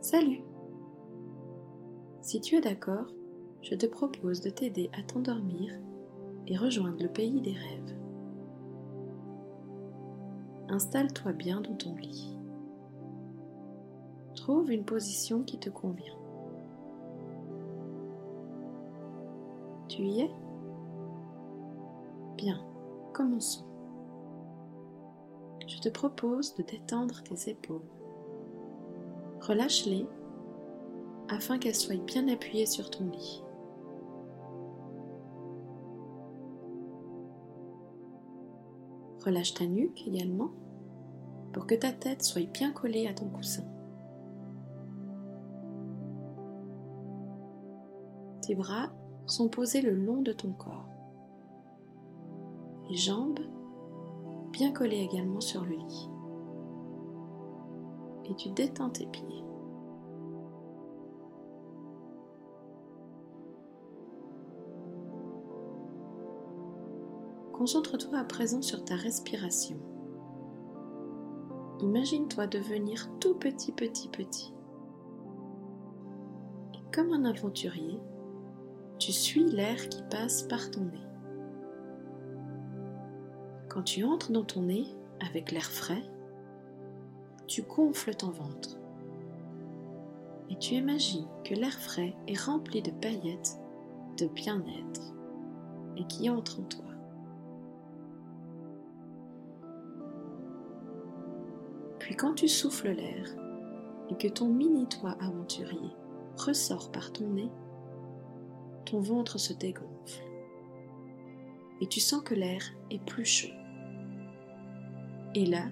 Salut 0.00 0.42
Si 2.22 2.40
tu 2.40 2.56
es 2.56 2.62
d'accord, 2.62 3.12
je 3.60 3.74
te 3.74 3.84
propose 3.84 4.40
de 4.40 4.48
t'aider 4.48 4.88
à 4.98 5.02
t'endormir 5.02 5.74
et 6.46 6.56
rejoindre 6.56 7.02
le 7.02 7.10
pays 7.10 7.42
des 7.42 7.52
rêves. 7.52 7.96
Installe-toi 10.70 11.32
bien 11.34 11.60
dans 11.60 11.74
ton 11.74 11.94
lit. 11.96 12.34
Trouve 14.36 14.72
une 14.72 14.86
position 14.86 15.42
qui 15.42 15.58
te 15.58 15.68
convient. 15.68 16.16
Tu 19.88 20.00
y 20.02 20.20
es? 20.22 20.30
Bien, 22.38 22.58
commençons. 23.12 23.66
Je 25.68 25.78
te 25.78 25.90
propose 25.90 26.54
de 26.54 26.62
détendre 26.62 27.22
tes 27.22 27.50
épaules. 27.50 27.99
Relâche-les 29.40 30.06
afin 31.28 31.58
qu'elles 31.58 31.74
soient 31.74 31.96
bien 31.96 32.28
appuyées 32.28 32.66
sur 32.66 32.90
ton 32.90 33.04
lit. 33.06 33.42
Relâche 39.24 39.54
ta 39.54 39.66
nuque 39.66 40.06
également 40.06 40.50
pour 41.52 41.66
que 41.66 41.74
ta 41.74 41.92
tête 41.92 42.22
soit 42.22 42.50
bien 42.50 42.72
collée 42.72 43.06
à 43.06 43.14
ton 43.14 43.28
coussin. 43.28 43.64
Tes 48.42 48.54
bras 48.54 48.90
sont 49.26 49.48
posés 49.48 49.82
le 49.82 49.94
long 49.94 50.22
de 50.22 50.32
ton 50.32 50.52
corps. 50.52 50.88
Les 52.88 52.96
jambes 52.96 53.40
bien 54.52 54.72
collées 54.72 55.08
également 55.10 55.40
sur 55.40 55.64
le 55.64 55.76
lit. 55.76 56.10
Et 58.30 58.34
tu 58.36 58.48
détends 58.50 58.90
tes 58.90 59.06
pieds. 59.06 59.44
Concentre-toi 67.52 68.18
à 68.18 68.24
présent 68.24 68.62
sur 68.62 68.84
ta 68.84 68.94
respiration. 68.94 69.76
Imagine-toi 71.80 72.46
devenir 72.46 73.10
tout 73.20 73.34
petit, 73.34 73.72
petit, 73.72 74.08
petit. 74.08 74.54
Et 76.74 76.94
comme 76.94 77.12
un 77.12 77.24
aventurier, 77.24 78.00
tu 78.98 79.12
suis 79.12 79.44
l'air 79.44 79.88
qui 79.88 80.02
passe 80.10 80.44
par 80.44 80.70
ton 80.70 80.84
nez. 80.84 81.06
Quand 83.68 83.82
tu 83.82 84.04
entres 84.04 84.32
dans 84.32 84.44
ton 84.44 84.62
nez 84.62 84.86
avec 85.20 85.52
l'air 85.52 85.70
frais, 85.70 86.02
tu 87.50 87.62
gonfles 87.62 88.14
ton 88.14 88.30
ventre 88.30 88.78
et 90.50 90.56
tu 90.56 90.74
imagines 90.74 91.26
que 91.44 91.52
l'air 91.52 91.72
frais 91.72 92.14
est 92.28 92.40
rempli 92.40 92.80
de 92.80 92.92
paillettes, 92.92 93.58
de 94.18 94.26
bien-être 94.26 95.12
et 95.96 96.04
qui 96.04 96.30
entre 96.30 96.60
en 96.60 96.62
toi. 96.62 96.84
Puis 101.98 102.14
quand 102.14 102.34
tu 102.34 102.46
souffles 102.46 102.92
l'air 102.92 103.26
et 104.10 104.14
que 104.14 104.28
ton 104.28 104.48
mini-toi 104.48 105.16
aventurier 105.20 105.90
ressort 106.36 106.92
par 106.92 107.12
ton 107.12 107.30
nez, 107.30 107.50
ton 108.84 109.00
ventre 109.00 109.38
se 109.38 109.52
dégonfle 109.52 110.22
et 111.80 111.88
tu 111.88 111.98
sens 111.98 112.22
que 112.22 112.34
l'air 112.34 112.62
est 112.92 113.04
plus 113.04 113.24
chaud. 113.24 113.54
Et 115.34 115.46
là, 115.46 115.64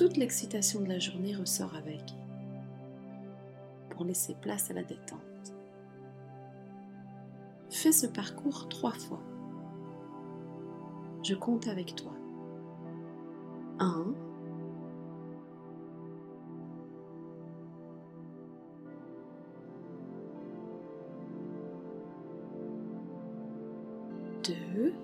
toute 0.00 0.16
l'excitation 0.16 0.80
de 0.80 0.88
la 0.88 0.98
journée 0.98 1.36
ressort 1.36 1.76
avec 1.76 2.14
pour 3.90 4.02
laisser 4.02 4.34
place 4.40 4.70
à 4.70 4.72
la 4.72 4.82
détente. 4.82 5.20
Fais 7.68 7.92
ce 7.92 8.06
parcours 8.06 8.66
trois 8.70 8.94
fois. 8.94 9.20
Je 11.22 11.34
compte 11.34 11.68
avec 11.68 11.96
toi. 11.96 12.12
1 13.78 14.14
deux, 24.44 24.94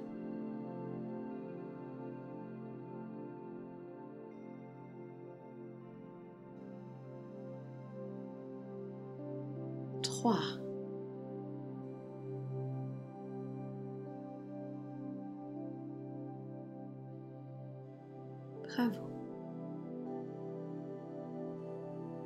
Bravo. 18.64 19.00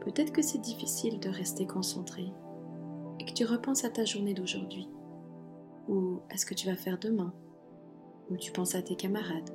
Peut-être 0.00 0.32
que 0.32 0.40
c'est 0.40 0.58
difficile 0.58 1.20
de 1.20 1.28
rester 1.28 1.66
concentré 1.66 2.32
et 3.18 3.24
que 3.26 3.32
tu 3.32 3.44
repenses 3.44 3.84
à 3.84 3.90
ta 3.90 4.06
journée 4.06 4.32
d'aujourd'hui 4.32 4.88
ou 5.88 6.20
à 6.30 6.38
ce 6.38 6.46
que 6.46 6.54
tu 6.54 6.68
vas 6.68 6.76
faire 6.76 6.98
demain, 6.98 7.34
ou 8.30 8.36
tu 8.36 8.52
penses 8.52 8.74
à 8.74 8.82
tes 8.82 8.96
camarades. 8.96 9.50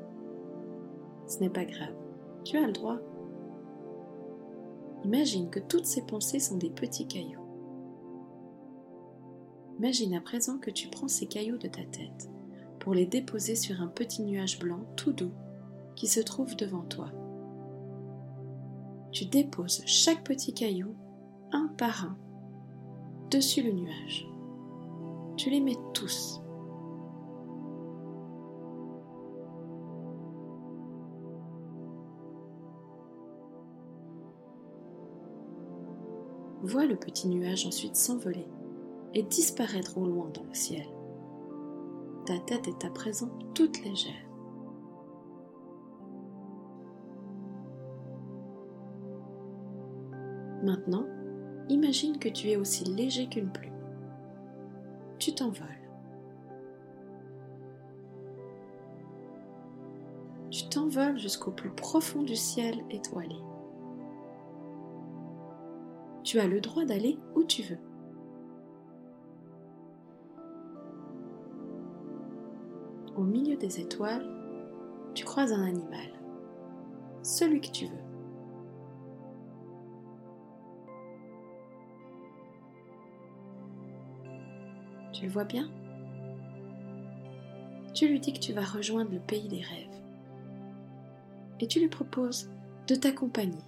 Ce 1.28 1.40
n'est 1.40 1.50
pas 1.50 1.66
grave, 1.66 1.96
tu 2.44 2.58
as 2.58 2.68
le 2.68 2.74
droit. 2.74 3.00
Imagine 5.04 5.50
que 5.50 5.60
toutes 5.60 5.86
ces 5.86 6.06
pensées 6.06 6.40
sont 6.40 6.58
des 6.58 6.70
petits 6.70 7.08
cailloux. 7.08 7.45
Imagine 9.78 10.16
à 10.16 10.22
présent 10.22 10.58
que 10.58 10.72
tu 10.72 10.88
prends 10.88 11.10
ces 11.10 11.26
cailloux 11.26 11.58
de 11.58 11.68
ta 11.68 11.84
tête 11.84 12.30
pour 12.80 12.94
les 12.94 13.06
déposer 13.06 13.56
sur 13.56 13.82
un 13.82 13.88
petit 13.88 14.22
nuage 14.22 14.60
blanc 14.60 14.80
tout 14.96 15.12
doux 15.12 15.34
qui 15.96 16.08
se 16.08 16.22
trouve 16.22 16.56
devant 16.56 16.84
toi. 16.84 17.12
Tu 19.12 19.26
déposes 19.26 19.82
chaque 19.86 20.24
petit 20.24 20.54
caillou 20.54 20.96
un 21.52 21.68
par 21.78 22.06
un 22.06 22.18
dessus 23.32 23.64
le 23.64 23.72
nuage. 23.72 24.28
Tu 25.36 25.50
les 25.50 25.60
mets 25.60 25.78
tous. 25.94 26.42
Vois 36.62 36.86
le 36.86 36.96
petit 36.96 37.28
nuage 37.28 37.68
ensuite 37.68 37.96
s'envoler 37.96 38.48
et 39.16 39.24
disparaître 39.24 39.98
au 39.98 40.06
loin 40.06 40.30
dans 40.34 40.44
le 40.44 40.54
ciel. 40.54 40.86
Ta 42.28 42.38
tête 42.40 42.68
est 42.68 42.86
à 42.86 42.92
présent 42.92 43.30
toute 43.56 43.84
légère. 43.84 44.14
Maintenant, 50.64 51.06
imagine 51.70 52.18
que 52.20 52.30
tu 52.30 52.50
es 52.50 52.56
aussi 52.56 52.84
léger 52.84 53.28
qu'une 53.28 53.52
plume 53.52 53.76
tu 55.26 55.34
t'envoles. 55.34 55.68
Tu 60.52 60.70
t'envoles 60.70 61.18
jusqu'au 61.18 61.52
plus 61.52 61.72
profond 61.72 62.22
du 62.22 62.36
ciel 62.36 62.84
étoilé. 62.92 63.36
Tu 66.24 66.40
as 66.40 66.48
le 66.48 66.62
droit 66.62 66.86
d'aller 66.86 67.18
où 67.36 67.44
tu 67.44 67.64
veux. 67.64 67.80
Au 73.16 73.24
milieu 73.24 73.56
des 73.56 73.80
étoiles, 73.80 74.26
tu 75.14 75.24
croises 75.24 75.54
un 75.54 75.64
animal, 75.64 76.12
celui 77.24 77.62
que 77.62 77.72
tu 77.72 77.86
veux. 77.86 78.06
Tu 85.14 85.26
le 85.26 85.32
vois 85.32 85.46
bien? 85.46 85.70
Tu 87.94 88.10
lui 88.10 88.20
dis 88.20 88.34
que 88.34 88.40
tu 88.40 88.52
vas 88.52 88.66
rejoindre 88.66 89.14
le 89.14 89.20
pays 89.20 89.48
des 89.48 89.62
rêves. 89.62 90.02
Et 91.62 91.68
tu 91.68 91.80
lui 91.80 91.88
proposes 91.88 92.52
de 92.88 92.96
t'accompagner 92.96 93.64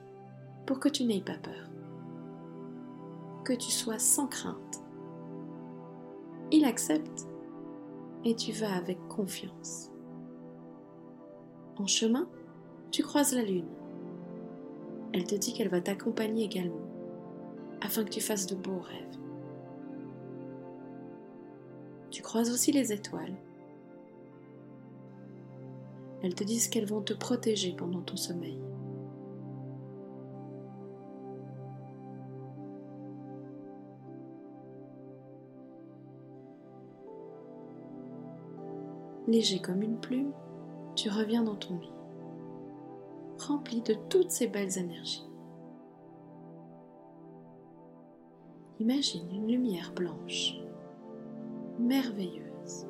pour 0.66 0.82
que 0.82 0.90
tu 0.90 1.06
n'aies 1.06 1.22
pas 1.22 1.38
peur. 1.38 1.70
Que 3.46 3.54
tu 3.54 3.72
sois 3.72 4.00
sans 4.00 4.28
crainte. 4.28 4.84
Il 6.52 6.66
accepte 6.66 7.30
et 8.26 8.36
tu 8.36 8.52
vas 8.52 8.76
avec 8.76 8.98
confiance. 9.08 9.92
En 11.78 11.86
chemin, 11.86 12.28
tu 12.92 13.04
croises 13.04 13.36
la 13.36 13.44
lune. 13.44 13.68
Elle 15.14 15.26
te 15.26 15.36
dit 15.36 15.54
qu'elle 15.54 15.70
va 15.70 15.82
t'accompagner 15.82 16.46
également, 16.46 16.82
afin 17.82 18.04
que 18.04 18.10
tu 18.10 18.22
fasses 18.22 18.48
de 18.48 18.56
beaux 18.56 18.80
rêves. 18.80 19.20
Tu 22.10 22.22
croises 22.22 22.52
aussi 22.52 22.72
les 22.72 22.92
étoiles. 22.92 23.36
Elles 26.24 26.36
te 26.36 26.44
disent 26.44 26.68
qu'elles 26.68 26.88
vont 26.88 27.02
te 27.02 27.14
protéger 27.14 27.76
pendant 27.78 28.02
ton 28.02 28.18
sommeil. 28.18 28.58
Léger 39.28 39.60
comme 39.60 39.84
une 39.84 40.00
plume, 40.00 40.32
tu 40.96 41.10
reviens 41.10 41.44
dans 41.44 41.56
ton 41.56 41.78
lit, 41.78 41.94
rempli 43.38 43.82
de 43.82 43.94
toutes 44.10 44.32
ces 44.32 44.48
belles 44.48 44.78
énergies. 44.78 45.28
Imagine 48.80 49.30
une 49.32 49.48
lumière 49.48 49.92
blanche, 49.94 50.56
merveilleuse, 51.80 52.88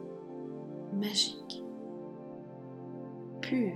magique, 0.94 1.64
pure, 3.42 3.74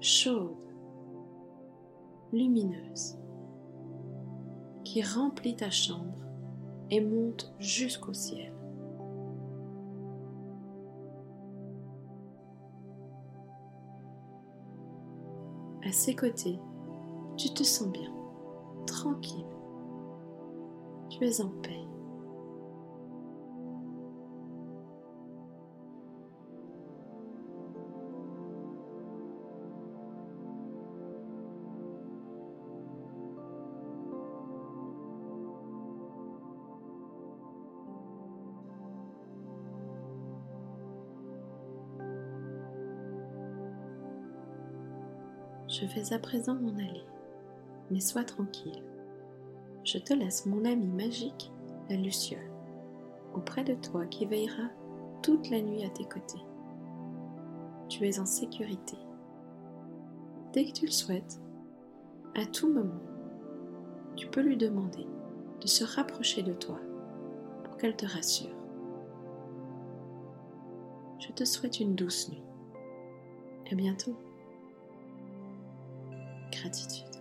chaude, 0.00 0.56
lumineuse, 2.32 3.18
qui 4.84 5.02
remplit 5.02 5.54
ta 5.54 5.70
chambre 5.70 6.18
et 6.90 7.00
monte 7.00 7.54
jusqu'au 7.58 8.14
ciel. 8.14 8.52
À 15.84 15.90
ses 15.90 16.14
côtés, 16.14 16.58
tu 17.36 17.48
te 17.50 17.64
sens 17.64 17.88
bien, 17.88 18.12
tranquille. 18.86 19.44
Tu 21.10 21.24
es 21.24 21.40
en 21.40 21.48
paix. 21.60 21.80
Je 45.72 45.86
vais 45.86 46.12
à 46.12 46.18
présent 46.18 46.54
m'en 46.54 46.74
aller, 46.74 47.06
mais 47.90 48.00
sois 48.00 48.24
tranquille. 48.24 48.82
Je 49.84 49.96
te 49.96 50.12
laisse 50.12 50.44
mon 50.44 50.66
ami 50.66 50.86
magique, 50.86 51.50
la 51.88 51.96
Luciole, 51.96 52.52
auprès 53.34 53.64
de 53.64 53.72
toi 53.76 54.04
qui 54.04 54.26
veillera 54.26 54.64
toute 55.22 55.48
la 55.48 55.62
nuit 55.62 55.82
à 55.82 55.88
tes 55.88 56.04
côtés. 56.04 56.44
Tu 57.88 58.06
es 58.06 58.20
en 58.20 58.26
sécurité. 58.26 58.98
Dès 60.52 60.66
que 60.66 60.72
tu 60.72 60.84
le 60.84 60.92
souhaites, 60.92 61.40
à 62.34 62.44
tout 62.44 62.70
moment, 62.70 63.00
tu 64.14 64.26
peux 64.26 64.42
lui 64.42 64.58
demander 64.58 65.06
de 65.62 65.66
se 65.66 65.84
rapprocher 65.84 66.42
de 66.42 66.52
toi 66.52 66.80
pour 67.64 67.78
qu'elle 67.78 67.96
te 67.96 68.04
rassure. 68.04 68.54
Je 71.18 71.32
te 71.32 71.46
souhaite 71.46 71.80
une 71.80 71.94
douce 71.94 72.28
nuit. 72.28 72.42
À 73.70 73.74
bientôt. 73.74 74.18
Gratitude. 76.62 77.11